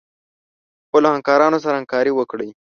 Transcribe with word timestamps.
خپلو 0.85 1.07
همکارانو 1.15 1.57
سره 1.63 1.75
همکاري 1.79 2.11
وکړئ. 2.15 2.49